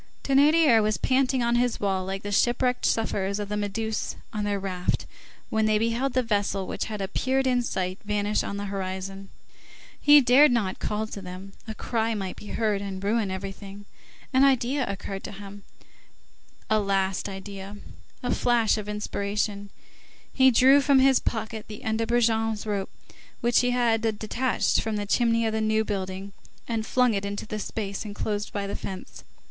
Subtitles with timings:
[0.23, 4.59] Thénardier was panting on his wall like the shipwrecked sufferers of the Méduse on their
[4.59, 5.05] raft
[5.51, 9.29] when they beheld the vessel which had appeared in sight vanish on the horizon.
[10.01, 13.85] He dared not call to them; a cry might be heard and ruin everything.
[14.33, 15.61] An idea occurred to him,
[16.67, 17.77] a last idea,
[18.23, 19.69] a flash of inspiration;
[20.33, 22.89] he drew from his pocket the end of Brujon's rope,
[23.41, 26.33] which he had detached from the chimney of the New Building,
[26.67, 29.23] and flung it into the space enclosed by the fence.